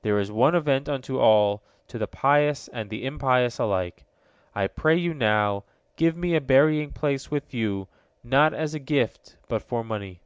There 0.00 0.18
is 0.18 0.32
one 0.32 0.54
event 0.54 0.88
unto 0.88 1.18
all, 1.20 1.62
to 1.88 1.98
the 1.98 2.06
pious 2.06 2.68
and 2.68 2.88
the 2.88 3.04
impious 3.04 3.58
alike. 3.58 4.02
I 4.54 4.66
pray 4.66 4.96
you 4.96 5.12
now, 5.12 5.64
give 5.96 6.16
me 6.16 6.34
a 6.34 6.40
burying 6.40 6.90
place 6.90 7.30
with 7.30 7.52
you, 7.52 7.86
not 8.22 8.54
as 8.54 8.72
a 8.72 8.78
gift, 8.80 9.36
but 9.46 9.60
for 9.60 9.84
money." 9.84 10.22